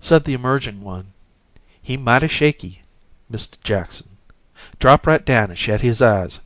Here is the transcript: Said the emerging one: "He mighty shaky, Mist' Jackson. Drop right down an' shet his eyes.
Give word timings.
Said 0.00 0.24
the 0.24 0.34
emerging 0.34 0.82
one: 0.82 1.14
"He 1.80 1.96
mighty 1.96 2.28
shaky, 2.28 2.82
Mist' 3.30 3.58
Jackson. 3.64 4.10
Drop 4.78 5.06
right 5.06 5.24
down 5.24 5.48
an' 5.48 5.56
shet 5.56 5.80
his 5.80 6.02
eyes. 6.02 6.40